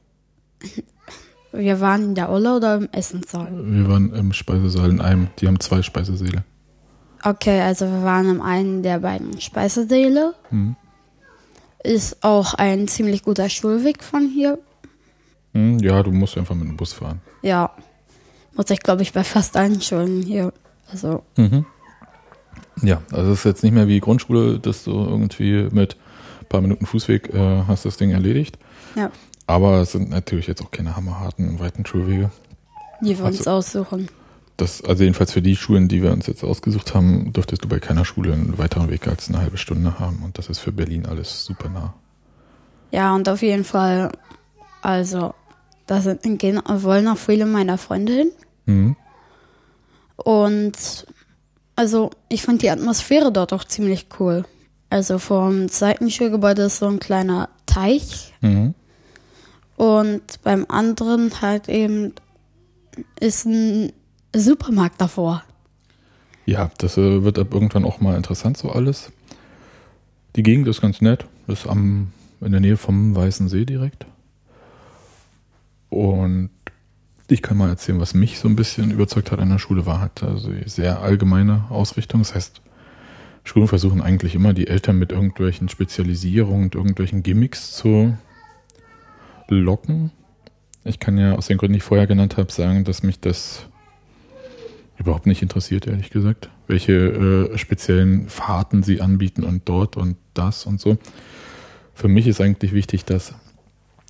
[1.57, 3.49] wir waren in der Olle oder im Essenssaal?
[3.53, 5.29] Wir waren im Speisesaal in einem.
[5.39, 6.45] Die haben zwei Speisesäle.
[7.23, 10.35] Okay, also wir waren in einem der beiden Speisesäle.
[10.51, 10.77] Mhm.
[11.83, 14.59] Ist auch ein ziemlich guter Schulweg von hier.
[15.53, 17.21] Mhm, ja, du musst einfach mit dem Bus fahren.
[17.43, 17.71] Ja.
[18.55, 20.53] Muss ich, glaube ich, bei fast allen Schulen hier.
[20.91, 21.23] Also.
[21.37, 21.67] Mhm.
[22.83, 25.97] Ja, also es ist jetzt nicht mehr wie Grundschule, dass du irgendwie mit
[26.43, 28.59] ein paar Minuten Fußweg äh, hast das Ding erledigt.
[28.95, 29.11] Ja.
[29.47, 32.31] Aber es sind natürlich jetzt auch keine hammerharten, weiten Schulwege.
[33.01, 34.09] Die wir also, uns aussuchen.
[34.57, 37.79] Das, also jedenfalls für die Schulen, die wir uns jetzt ausgesucht haben, dürftest du bei
[37.79, 40.23] keiner Schule einen weiteren Weg als eine halbe Stunde haben.
[40.25, 41.95] Und das ist für Berlin alles super nah.
[42.91, 44.13] Ja, und auf jeden Fall,
[44.81, 45.35] also,
[45.87, 48.31] da sind, gehen, wollen auch viele meiner Freunde hin.
[48.65, 48.97] Mhm.
[50.17, 51.07] Und
[51.77, 54.45] also ich fand die Atmosphäre dort auch ziemlich cool.
[54.89, 58.33] Also vom Seitenschulgebäude ist so ein kleiner Teich.
[58.41, 58.75] Mhm.
[59.77, 62.13] Und beim anderen halt eben
[63.21, 63.93] ist ein
[64.35, 65.45] Supermarkt davor.
[66.47, 69.13] Ja, das äh, wird ab irgendwann auch mal interessant, so alles.
[70.37, 74.07] Die Gegend ist ganz nett, ist am, in der Nähe vom Weißen See direkt.
[75.89, 76.51] Und
[77.29, 80.01] ich kann mal erzählen, was mich so ein bisschen überzeugt hat an der Schule, war
[80.01, 82.21] halt also sehr allgemeine Ausrichtung.
[82.21, 82.61] Das heißt,
[83.43, 88.17] Schulen versuchen eigentlich immer, die Eltern mit irgendwelchen Spezialisierungen und irgendwelchen Gimmicks zu
[89.49, 90.11] locken.
[90.85, 93.67] Ich kann ja aus den Gründen, die ich vorher genannt habe, sagen, dass mich das
[94.99, 96.51] überhaupt nicht interessiert, ehrlich gesagt.
[96.67, 100.97] Welche äh, speziellen Fahrten sie anbieten und dort und das und so.
[101.95, 103.35] Für mich ist eigentlich wichtig, dass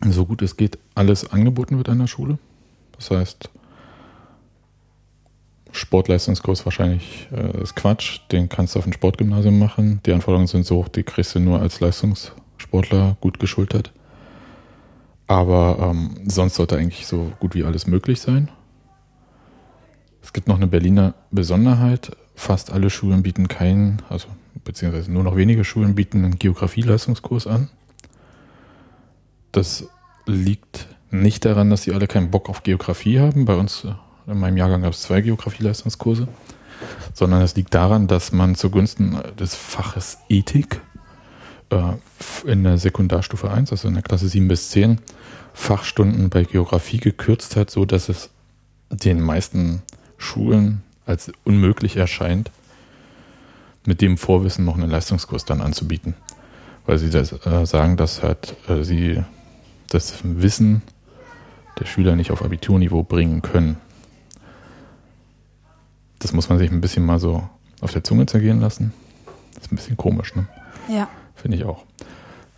[0.05, 2.39] so gut es geht alles angeboten wird an der Schule.
[2.97, 3.51] Das heißt,
[5.73, 8.21] Sportleistungskurs wahrscheinlich äh, ist Quatsch.
[8.33, 10.01] Den kannst du auf dem Sportgymnasium machen.
[10.07, 13.93] Die Anforderungen sind so hoch, die kriegst du nur als Leistungssportler gut geschultert.
[15.27, 18.51] Aber ähm, sonst sollte eigentlich so gut wie alles möglich sein.
[20.23, 22.17] Es gibt noch eine Berliner Besonderheit.
[22.35, 24.29] Fast alle Schulen bieten keinen, also
[24.65, 27.71] beziehungsweise nur noch wenige Schulen bieten einen Geografieleistungskurs an.
[29.53, 29.89] Das
[30.27, 33.45] liegt nicht daran, dass sie alle keinen Bock auf Geografie haben.
[33.47, 33.95] Bei uns äh,
[34.31, 36.29] in meinem Jahrgang gab es zwei Geografieleistungskurse,
[37.15, 40.81] sondern es liegt daran, dass man zugunsten des Faches Ethik
[41.71, 45.01] äh, in der Sekundarstufe 1, also in der Klasse 7 bis 10,
[45.55, 48.31] Fachstunden bei Geografie gekürzt hat, so dass es
[48.91, 49.83] den meisten
[50.19, 52.51] Schulen als unmöglich erscheint,
[53.87, 56.15] mit dem Vorwissen noch einen Leistungskurs dann anzubieten.
[56.85, 59.23] Weil sie das, äh, sagen, dass halt äh, sie
[59.89, 60.83] das Wissen
[61.79, 63.77] der Schüler nicht auf Abiturniveau bringen können.
[66.19, 67.49] Das muss man sich ein bisschen mal so
[67.81, 68.93] auf der Zunge zergehen lassen.
[69.55, 70.47] Das ist ein bisschen komisch, ne?
[70.89, 71.09] Ja.
[71.47, 71.85] Finde ich auch.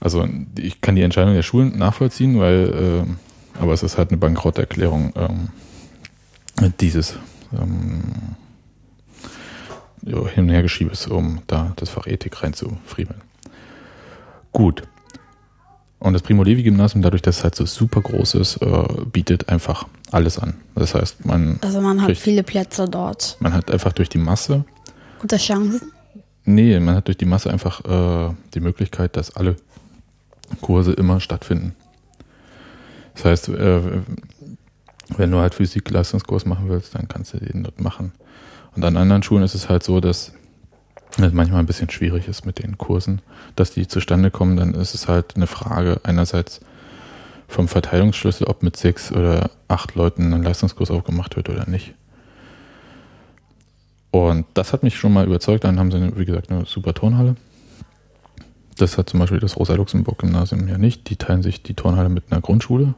[0.00, 0.26] Also
[0.58, 5.12] ich kann die Entscheidung der Schulen nachvollziehen, weil, äh, aber es ist halt eine Bankrotterklärung
[5.14, 7.18] ähm, dieses
[7.52, 8.02] ähm,
[10.06, 13.20] Hin- und Hergeschiebes, um da das Fach Ethik reinzufriemeln.
[14.52, 14.84] Gut,
[15.98, 19.50] und das Primo Levi Gymnasium, dadurch, dass es halt so super groß ist, äh, bietet
[19.50, 20.54] einfach alles an.
[20.74, 21.58] Das heißt, man.
[21.60, 23.36] Also man hat viele Plätze dort.
[23.40, 24.64] Man hat einfach durch die Masse.
[25.18, 25.92] Gute Chancen?
[26.50, 29.56] Nee, man hat durch die Masse einfach äh, die Möglichkeit, dass alle
[30.62, 31.74] Kurse immer stattfinden.
[33.14, 33.80] Das heißt, äh,
[35.18, 38.12] wenn du halt Physik-Leistungskurs machen willst, dann kannst du den dort machen.
[38.74, 40.32] Und an anderen Schulen ist es halt so, dass
[41.18, 43.20] es manchmal ein bisschen schwierig ist mit den Kursen,
[43.54, 46.60] dass die zustande kommen, dann ist es halt eine Frage einerseits
[47.46, 51.92] vom Verteilungsschlüssel, ob mit sechs oder acht Leuten ein Leistungskurs aufgemacht wird oder nicht.
[54.10, 55.64] Und das hat mich schon mal überzeugt.
[55.64, 57.36] Dann haben sie, wie gesagt, eine super Turnhalle.
[58.78, 61.10] Das hat zum Beispiel das Rosa-Luxemburg-Gymnasium ja nicht.
[61.10, 62.94] Die teilen sich die Turnhalle mit einer Grundschule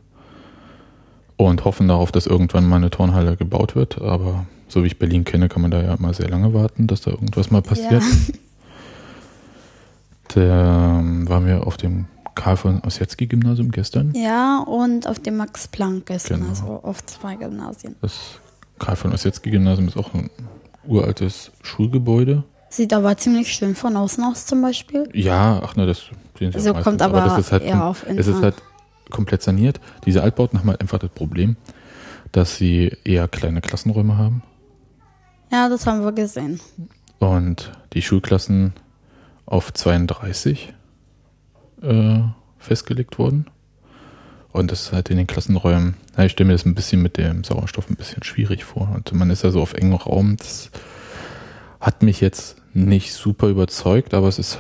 [1.37, 4.01] und hoffen darauf, dass irgendwann mal eine Turnhalle gebaut wird.
[4.01, 7.01] Aber so wie ich Berlin kenne, kann man da ja immer sehr lange warten, dass
[7.01, 7.93] da irgendwas mal passiert.
[7.93, 8.01] Ja.
[10.33, 14.13] Da ähm, waren wir auf dem Karl von Ossietzky-Gymnasium gestern.
[14.15, 16.51] Ja, und auf dem Max-Planck gestern, genau.
[16.51, 17.97] also auf zwei Gymnasien.
[18.01, 18.39] Das
[18.79, 20.31] Karl von Ossietzky-Gymnasium ist auch ein
[20.91, 22.45] uraltes Schulgebäude.
[22.69, 25.09] Sieht aber ziemlich schön von außen aus zum Beispiel.
[25.13, 26.03] Ja, ach ne, das
[26.39, 28.57] sehen Sie also auch kommt aber, aber das ist halt, eher auf Es ist halt
[29.11, 29.81] komplett saniert.
[30.07, 31.57] Diese Altbauten haben halt einfach das Problem,
[32.33, 34.43] dass sie eher kleine Klassenräume haben.
[35.51, 36.61] Ja, das haben wir gesehen.
[37.19, 38.73] Und die Schulklassen
[39.47, 40.73] auf 32
[41.83, 42.21] äh,
[42.59, 43.47] festgelegt wurden.
[44.53, 47.17] Und das ist halt in den Klassenräumen, ja, ich stelle mir das ein bisschen mit
[47.17, 48.91] dem Sauerstoff ein bisschen schwierig vor.
[48.95, 50.37] Und man ist ja so auf engem Raum.
[50.37, 50.71] Das
[51.81, 54.59] hat mich jetzt nicht super überzeugt, aber es ist,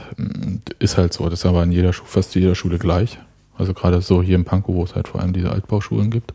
[0.78, 1.28] ist halt so.
[1.28, 3.18] Das ist aber in jeder Schule, fast jeder Schule gleich.
[3.58, 6.34] Also gerade so hier in Pankow, wo es halt vor allem diese Altbauschulen gibt.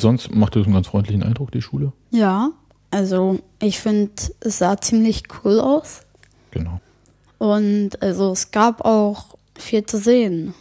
[0.00, 1.92] Sonst macht es einen ganz freundlichen Eindruck, die Schule.
[2.10, 2.50] Ja,
[2.90, 6.02] also ich finde, es sah ziemlich cool aus.
[6.50, 6.80] Genau.
[7.38, 10.54] Und also es gab auch viel zu sehen.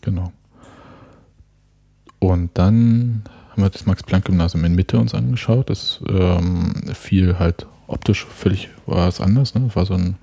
[0.00, 0.32] Genau.
[2.18, 5.70] Und dann haben wir das Max-Planck-Gymnasium in Mitte uns angeschaut.
[5.70, 9.54] Das ähm, fiel halt optisch völlig war es anders.
[9.54, 9.62] Ne?
[9.66, 10.16] Das war so ein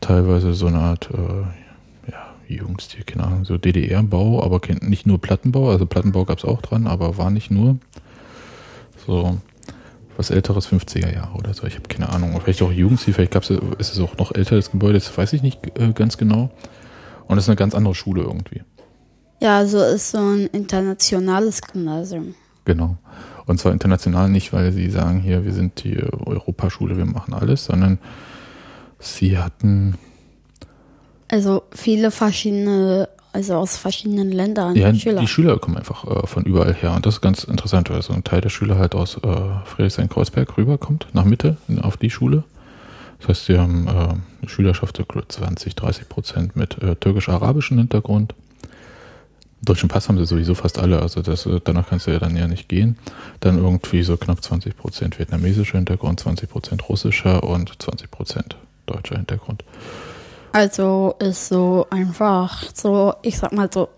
[0.00, 5.70] teilweise so eine Art äh, ja, Jugendstil, keine Ahnung, so DDR-Bau, aber nicht nur Plattenbau,
[5.70, 7.78] also Plattenbau gab es auch dran, aber war nicht nur
[9.06, 9.38] so
[10.16, 11.66] was älteres, 50er Jahre oder so.
[11.66, 12.38] Ich habe keine Ahnung.
[12.42, 15.42] Vielleicht auch Jugendstil, vielleicht gab's, ist es auch noch älter, das Gebäude, das weiß ich
[15.42, 16.50] nicht äh, ganz genau.
[17.28, 18.62] Und es ist eine ganz andere Schule irgendwie.
[19.42, 22.36] Ja, also ist so ein internationales Gymnasium.
[22.64, 22.96] Genau.
[23.46, 27.64] Und zwar international nicht, weil sie sagen, hier, wir sind die Europaschule, wir machen alles,
[27.64, 27.98] sondern
[29.00, 29.98] sie hatten.
[31.26, 34.76] Also viele verschiedene, also aus verschiedenen Ländern.
[34.76, 35.20] Ja, Schüler.
[35.20, 36.94] die Schüler kommen einfach äh, von überall her.
[36.94, 39.28] Und das ist ganz interessant, weil so ein Teil der Schüler halt aus äh,
[39.64, 42.44] Friedrichshain-Kreuzberg rüberkommt, nach Mitte, auf die Schule.
[43.18, 48.36] Das heißt, sie haben äh, eine Schülerschaft so 20, 30 Prozent mit äh, türkisch-arabischem Hintergrund.
[49.64, 52.36] Deutschen Pass haben sie sowieso fast alle, also das, äh, danach kannst du ja dann
[52.36, 52.98] ja nicht gehen.
[53.40, 59.16] Dann irgendwie so knapp 20 Prozent vietnamesischer Hintergrund, 20 Prozent russischer und 20 Prozent deutscher
[59.16, 59.64] Hintergrund.
[60.52, 63.88] Also ist so einfach so, ich sag mal so,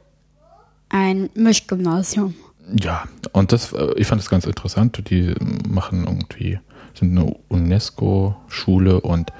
[0.90, 2.35] ein Mischgymnasium.
[2.81, 5.11] Ja, und das, äh, ich fand das ganz interessant.
[5.11, 5.35] Die
[5.68, 6.61] machen irgendwie,
[6.94, 9.33] sind eine UNESCO-Schule und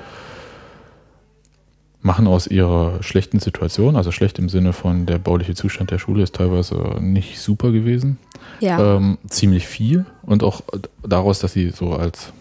[2.05, 6.23] machen aus ihrer schlechten Situation, also schlecht im Sinne von der bauliche Zustand der Schule
[6.23, 8.19] ist teilweise nicht super gewesen,
[8.61, 8.97] ja.
[8.97, 10.61] ähm, ziemlich viel und auch
[11.03, 12.35] daraus, dass sie so als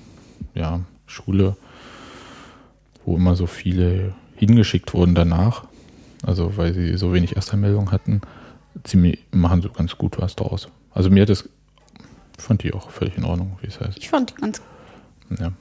[0.54, 1.56] ja, Schule,
[3.06, 5.64] wo immer so viele hingeschickt wurden danach,
[6.24, 8.20] also weil sie so wenig Erstanmeldung hatten,
[8.84, 10.68] ziemlich machen so ganz gut was daraus.
[10.92, 11.48] Also mir hat das,
[12.38, 13.98] fand die auch völlig in Ordnung, wie es heißt.
[13.98, 14.62] Ich fand die ganz
[15.30, 15.40] gut.
[15.40, 15.54] Ja.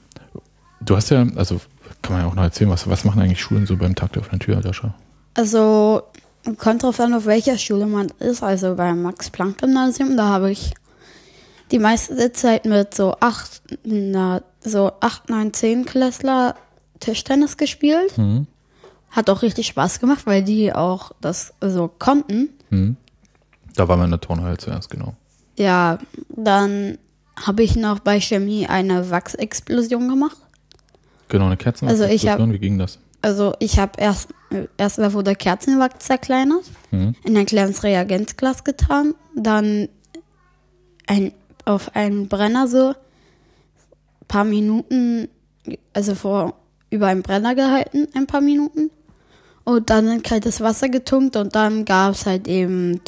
[0.85, 1.61] Du hast ja, also
[2.01, 4.21] kann man ja auch noch erzählen, was, was machen eigentlich Schulen so beim Tag der
[4.21, 4.93] offenen Tür, Alascha?
[5.35, 6.03] Also,
[6.57, 8.43] kommt drauf an, auf welcher Schule man ist.
[8.43, 10.73] Also beim Max-Planck-Gymnasium, da habe ich
[11.71, 16.55] die meiste Zeit mit so acht, na, so acht, neun, zehn Klässler
[16.99, 18.17] Tischtennis gespielt.
[18.17, 18.47] Mhm.
[19.11, 22.49] Hat auch richtig Spaß gemacht, weil die auch das so konnten.
[22.69, 22.97] Mhm.
[23.75, 25.15] Da war man in der Turnhalle zuerst, genau.
[25.57, 26.97] Ja, dann
[27.35, 30.37] habe ich noch bei Chemie eine Wachsexplosion gemacht.
[31.33, 32.41] Genau, eine Kerzenwachsexplosion.
[32.41, 32.99] Also Wie ging das?
[33.23, 34.29] Also ich habe erst,
[34.77, 37.15] erst da wurde Kerzenwachs zerkleinert, mhm.
[37.23, 39.89] in ein kleines Reagenzglas getan, dann
[41.07, 41.31] ein,
[41.65, 45.27] auf einen Brenner so ein paar Minuten,
[45.93, 46.53] also vor
[46.91, 48.91] über einen Brenner gehalten, ein paar Minuten.
[49.63, 53.01] Und dann in kaltes Wasser getunkt und dann gab es halt eben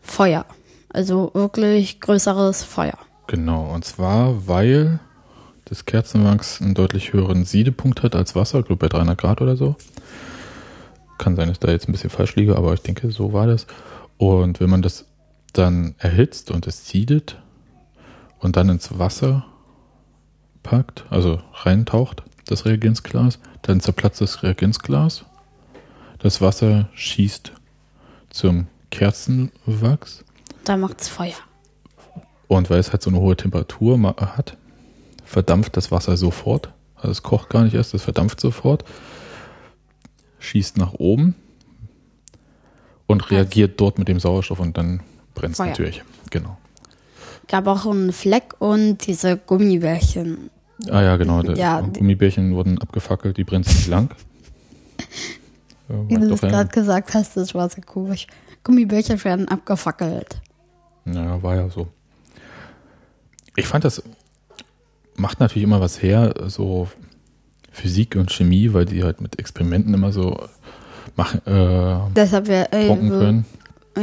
[0.00, 0.46] Feuer.
[0.88, 2.96] Also wirklich größeres Feuer.
[3.26, 4.98] Genau, und zwar, weil
[5.64, 9.56] das Kerzenwachs einen deutlich höheren Siedepunkt hat als Wasser, ich glaube bei 300 Grad oder
[9.56, 9.76] so.
[11.18, 13.46] Kann sein, dass ich da jetzt ein bisschen falsch liege, aber ich denke, so war
[13.46, 13.66] das.
[14.18, 15.06] Und wenn man das
[15.52, 17.40] dann erhitzt und es siedet
[18.40, 19.46] und dann ins Wasser
[20.62, 25.24] packt, also reintaucht, das Reagenzglas, dann zerplatzt das Reagenzglas.
[26.18, 27.52] Das Wasser schießt
[28.30, 30.24] zum Kerzenwachs.
[30.64, 31.34] Da macht es Feuer.
[32.48, 34.56] Und weil es halt so eine hohe Temperatur hat,
[35.34, 36.72] verdampft das Wasser sofort.
[36.94, 38.84] Also es kocht gar nicht erst, es verdampft sofort,
[40.38, 41.34] schießt nach oben
[43.06, 45.00] und reagiert dort mit dem Sauerstoff und dann
[45.34, 46.02] brennt es natürlich.
[46.30, 46.56] Genau.
[47.48, 50.50] Gab auch einen Fleck und diese Gummibärchen.
[50.88, 51.42] Ah ja, genau.
[51.42, 54.14] Ja, Gummibärchen wurden abgefackelt, die brennen nicht lang.
[55.88, 58.28] Wie du es gerade gesagt hast, das war sehr komisch.
[58.62, 60.40] Gummibärchen werden abgefackelt.
[61.04, 61.88] Ja, war ja so.
[63.56, 64.02] Ich fand das
[65.16, 66.88] macht natürlich immer was her, so
[67.72, 70.38] Physik und Chemie, weil die halt mit Experimenten immer so
[71.16, 73.44] machen, äh, Deshalb wär, äh, können.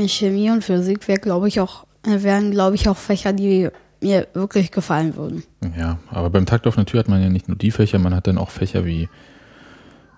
[0.07, 3.69] Chemie und Physik wäre, glaube ich, auch, äh, wären, glaube ich, auch Fächer, die
[4.01, 5.43] mir wirklich gefallen würden.
[5.77, 8.27] Ja, aber beim Takt auf Natur hat man ja nicht nur die Fächer, man hat
[8.27, 9.09] dann auch Fächer wie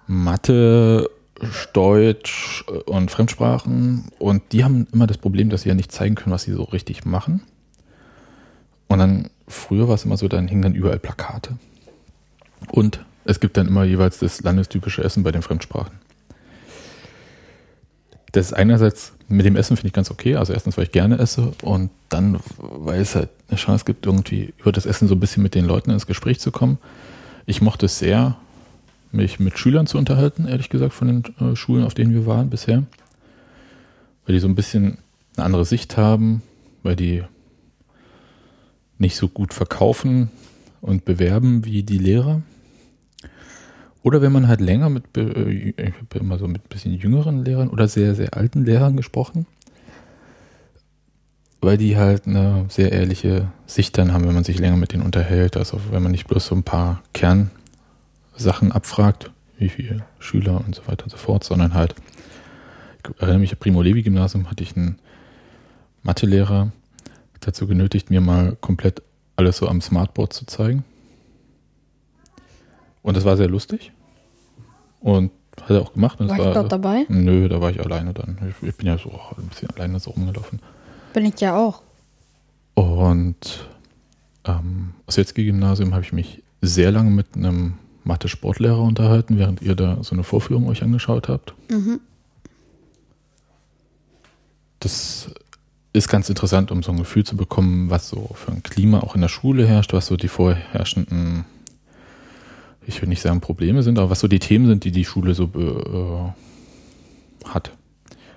[0.07, 1.09] Mathe,
[1.73, 6.33] Deutsch und Fremdsprachen und die haben immer das Problem, dass sie ja nicht zeigen können,
[6.33, 7.41] was sie so richtig machen.
[8.93, 11.57] Und dann, früher war es immer so, dann hingen dann überall Plakate.
[12.69, 15.95] Und es gibt dann immer jeweils das landestypische Essen bei den Fremdsprachen.
[18.33, 20.35] Das ist einerseits mit dem Essen finde ich ganz okay.
[20.35, 24.53] Also erstens, weil ich gerne esse und dann, weil es halt eine Chance gibt, irgendwie
[24.59, 26.77] über das Essen so ein bisschen mit den Leuten ins Gespräch zu kommen.
[27.47, 28.37] Ich mochte es sehr,
[29.11, 32.51] mich mit Schülern zu unterhalten, ehrlich gesagt, von den äh, Schulen, auf denen wir waren
[32.51, 32.83] bisher.
[34.27, 34.99] Weil die so ein bisschen
[35.35, 36.43] eine andere Sicht haben,
[36.83, 37.23] weil die
[39.03, 40.31] nicht so gut verkaufen
[40.81, 42.41] und bewerben wie die Lehrer.
[44.01, 47.45] Oder wenn man halt länger mit, äh, ich habe immer so mit ein bisschen jüngeren
[47.45, 49.45] Lehrern oder sehr, sehr alten Lehrern gesprochen,
[51.61, 55.03] weil die halt eine sehr ehrliche Sicht dann haben, wenn man sich länger mit denen
[55.03, 55.55] unterhält.
[55.55, 60.87] Also wenn man nicht bloß so ein paar Kernsachen abfragt, wie viele Schüler und so
[60.87, 61.95] weiter und so fort, sondern halt
[63.19, 64.97] erinnere mich, Primo Levi Gymnasium hatte ich einen
[66.03, 66.71] Mathelehrer
[67.43, 69.01] dazu genötigt, mir mal komplett
[69.35, 70.83] alles so am Smartboard zu zeigen.
[73.01, 73.91] Und das war sehr lustig.
[74.99, 76.19] Und hat er auch gemacht.
[76.19, 77.05] Und War ich dort dabei?
[77.09, 78.37] Nö, da war ich alleine dann.
[78.49, 80.59] Ich, ich bin ja so auch ein bisschen alleine so rumgelaufen.
[81.13, 81.83] Bin ich ja auch.
[82.73, 83.67] Und
[84.43, 90.15] am Ossetski-Gymnasium habe ich mich sehr lange mit einem Mathe-Sportlehrer unterhalten, während ihr da so
[90.15, 91.53] eine Vorführung euch angeschaut habt.
[91.69, 91.99] Mhm.
[94.79, 95.29] Das
[95.93, 99.13] ist ganz interessant, um so ein Gefühl zu bekommen, was so für ein Klima auch
[99.15, 101.45] in der Schule herrscht, was so die vorherrschenden,
[102.85, 105.35] ich will nicht sagen Probleme sind, aber was so die Themen sind, die die Schule
[105.35, 107.71] so äh, hat.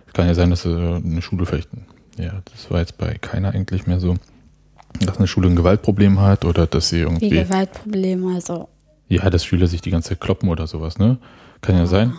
[0.07, 1.71] Es kann ja sein, dass äh, eine Schule vielleicht,
[2.19, 4.17] ja, das war jetzt bei keiner eigentlich mehr so,
[5.01, 8.69] dass eine Schule ein Gewaltproblem hat oder dass sie Wie irgendwie, Gewaltprobleme, also.
[9.09, 11.19] ja, dass Schüler sich die ganze Zeit kloppen oder sowas, ne?
[11.63, 12.13] Kann ja sein.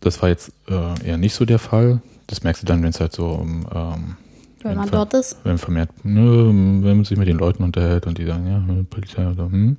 [0.00, 2.02] Das war jetzt äh, eher nicht so der Fall.
[2.30, 4.16] Das merkst du dann, wenn es halt so um ähm,
[4.62, 5.36] Wenn man dort ist.
[5.42, 8.86] wenn vermehrt, nö, wenn man sich mit den Leuten unterhält und die sagen, ja, hm,
[8.86, 9.76] Polizei oder hm.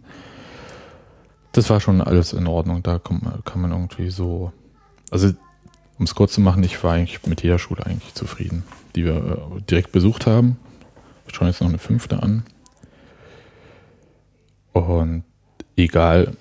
[1.53, 2.83] Das war schon alles in Ordnung.
[2.83, 4.51] Da kann man, kann man irgendwie so,
[5.11, 5.29] also
[5.97, 8.63] um es kurz zu machen, ich war eigentlich mit jeder Schule eigentlich zufrieden,
[8.97, 10.57] die wir äh, direkt besucht haben.
[11.25, 12.43] Wir schauen jetzt noch eine fünfte an.
[14.73, 15.23] Und
[15.77, 16.35] egal,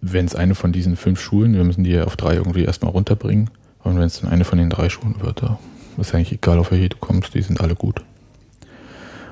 [0.00, 2.92] wenn es eine von diesen fünf Schulen, wir müssen die ja auf drei irgendwie erstmal
[2.92, 3.50] runterbringen.
[3.84, 5.58] Und wenn es dann eine von den drei Schulen wird, da
[5.98, 8.00] ist eigentlich egal, auf welche du kommst, die sind alle gut.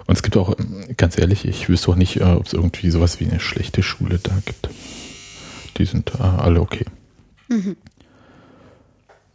[0.07, 2.91] Und es gibt auch, ähm, ganz ehrlich, ich wüsste auch nicht, äh, ob es irgendwie
[2.91, 4.69] sowas wie eine schlechte Schule da gibt.
[5.77, 6.85] Die sind äh, alle okay.
[7.49, 7.77] Mhm.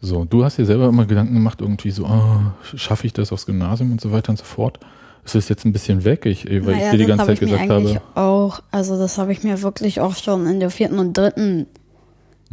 [0.01, 3.45] So, du hast dir selber immer Gedanken gemacht, irgendwie so, ah, schaffe ich das aufs
[3.45, 4.79] Gymnasium und so weiter und so fort.
[5.23, 7.69] Es ist jetzt ein bisschen weg, ich, weil Naja, ich dir die ganze Zeit gesagt
[7.69, 11.65] habe, auch, also das habe ich mir wirklich auch schon in der vierten und dritten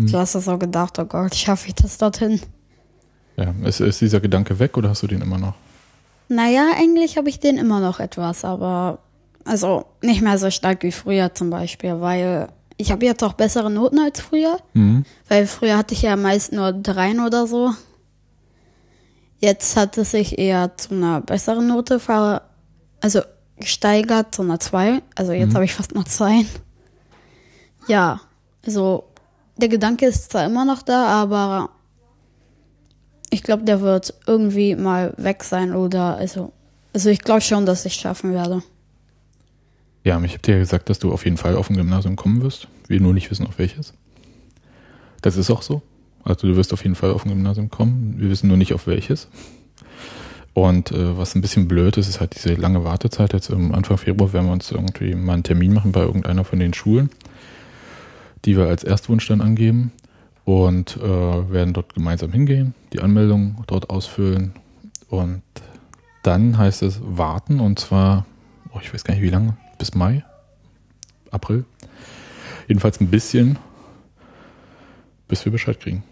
[0.03, 0.09] Hm.
[0.09, 2.41] Klasse so gedacht, oh Gott, schaffe ich das dorthin?
[3.37, 5.55] ja, ist, ist dieser Gedanke weg oder hast du den immer noch?
[6.29, 8.99] Naja, eigentlich habe ich den immer noch etwas, aber
[9.45, 13.71] also nicht mehr so stark wie früher zum Beispiel, weil ich habe jetzt auch bessere
[13.71, 15.05] Noten als früher, Mhm.
[15.29, 17.73] weil früher hatte ich ja meist nur dreien oder so.
[19.41, 22.43] Jetzt hat es sich eher zu einer besseren Note ver
[23.01, 23.21] also
[23.57, 25.03] gesteigert zu einer 2.
[25.17, 25.55] Also jetzt Mhm.
[25.55, 26.45] habe ich fast noch zwei.
[27.89, 28.21] Ja,
[28.65, 29.05] also
[29.63, 31.71] der Gedanke ist zwar immer noch da, aber
[33.31, 36.53] ich glaube, der wird irgendwie mal weg sein oder also
[36.93, 38.63] also ich glaube schon, dass ich es schaffen werde.
[40.05, 42.43] Ja, ich habe dir ja gesagt, dass du auf jeden Fall auf ein Gymnasium kommen
[42.43, 42.69] wirst.
[42.89, 43.95] Wir nur nicht wissen, auf welches.
[45.23, 45.81] Das ist auch so.
[46.25, 48.17] Also du wirst auf jeden Fall auf ein Gymnasium kommen.
[48.19, 49.29] Wir wissen nur nicht, auf welches.
[50.55, 53.33] Und äh, was ein bisschen blöd ist, ist halt diese lange Wartezeit.
[53.33, 56.59] Jetzt im Anfang Februar werden wir uns irgendwie mal einen Termin machen bei irgendeiner von
[56.59, 57.11] den Schulen,
[58.45, 59.93] die wir als Erstwunsch dann angeben
[60.45, 64.53] und äh, werden dort gemeinsam hingehen, die Anmeldung dort ausfüllen
[65.09, 65.43] und
[66.23, 68.27] dann heißt es warten und zwar,
[68.73, 70.25] oh, ich weiß gar nicht wie lange, bis Mai,
[71.31, 71.65] April.
[72.69, 73.59] Jedenfalls ein bisschen,
[75.29, 76.05] bis wir Bescheid kriegen.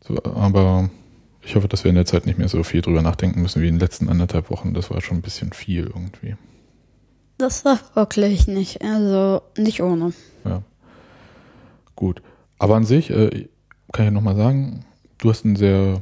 [0.00, 0.90] So, aber
[1.42, 3.68] ich hoffe, dass wir in der Zeit nicht mehr so viel drüber nachdenken müssen wie
[3.68, 4.74] in den letzten anderthalb Wochen.
[4.74, 6.36] Das war schon ein bisschen viel irgendwie.
[7.38, 10.12] Das war wirklich nicht, also nicht ohne.
[10.44, 10.62] Ja.
[11.96, 12.22] Gut.
[12.58, 13.48] Aber an sich, äh,
[13.92, 14.84] kann ich nochmal sagen,
[15.18, 16.00] du hast einen sehr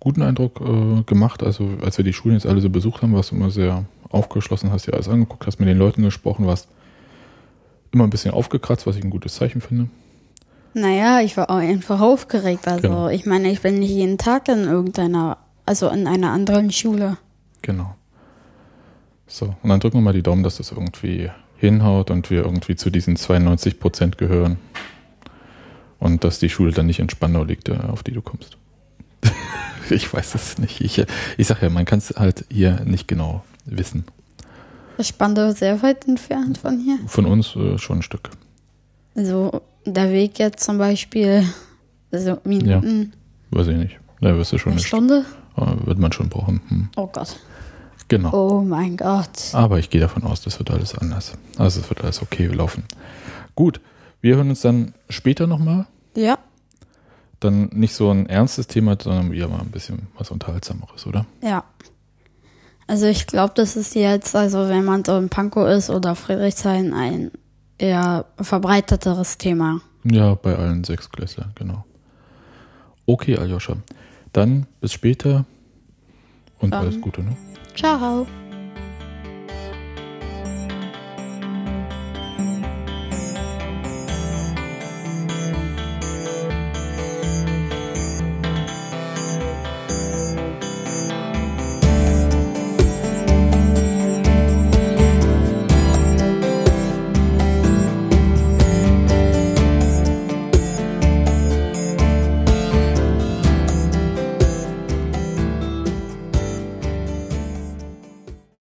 [0.00, 1.42] guten Eindruck äh, gemacht.
[1.42, 4.70] Also als wir die Schulen jetzt alle so besucht haben, warst du immer sehr aufgeschlossen,
[4.70, 6.68] hast dir alles angeguckt, hast mit den Leuten gesprochen, warst
[7.92, 9.88] immer ein bisschen aufgekratzt, was ich ein gutes Zeichen finde.
[10.74, 12.68] Naja, ich war auch einfach aufgeregt.
[12.68, 13.08] Also Genau.
[13.08, 17.16] ich meine, ich bin nicht jeden Tag in irgendeiner, also in einer anderen Schule.
[17.62, 17.95] Genau.
[19.26, 22.76] So, und dann drücken wir mal die Daumen, dass das irgendwie hinhaut und wir irgendwie
[22.76, 24.58] zu diesen 92 Prozent gehören.
[25.98, 28.58] Und dass die Schule dann nicht in Spandau liegt, äh, auf die du kommst.
[29.90, 30.80] ich weiß es nicht.
[30.80, 31.06] Ich, äh,
[31.38, 34.04] ich sag ja, man kann es halt hier nicht genau wissen.
[34.98, 36.98] Das Spandau sehr weit entfernt von hier.
[37.06, 38.30] Von uns äh, schon ein Stück.
[39.14, 41.44] Also der Weg jetzt zum Beispiel,
[42.12, 43.12] also Minuten,
[43.50, 43.98] Weiß ich nicht.
[44.20, 45.24] Da wirst du schon eine eine Stunde.
[45.54, 45.86] Stunde.
[45.86, 46.60] Wird man schon brauchen.
[46.68, 46.88] Hm.
[46.96, 47.36] Oh Gott.
[48.08, 48.32] Genau.
[48.32, 49.52] Oh mein Gott.
[49.52, 51.32] Aber ich gehe davon aus, das wird alles anders.
[51.58, 52.84] Also es wird alles okay laufen.
[53.54, 53.80] Gut,
[54.20, 55.86] wir hören uns dann später nochmal.
[56.14, 56.38] Ja,
[57.40, 61.26] Dann nicht so ein ernstes Thema, sondern wieder mal ein bisschen was Unterhaltsameres, oder?
[61.42, 61.64] ja.
[62.88, 66.94] Also ich glaube, das ist jetzt, also wenn man so in Pankow ist oder Friedrichshain,
[66.94, 67.32] ein
[67.78, 69.80] eher verbreiteteres Thema.
[70.04, 71.84] Ja, bei allen sechs Klässlern, genau.
[73.04, 73.74] Okay, Aljoscha.
[74.32, 75.46] Dann bis später
[76.60, 77.36] und Dann- alles Gute, ne?
[77.76, 78.26] Ciao.